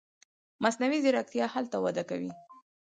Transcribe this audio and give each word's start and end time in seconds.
مصنوعي 0.63 0.99
ځیرکتیا 1.05 1.45
هلته 1.53 1.77
وده 1.83 2.03
کوي. 2.09 2.31